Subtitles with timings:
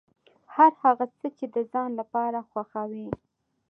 [0.55, 3.07] هر هغه څه چې د ځان لپاره خوښوې.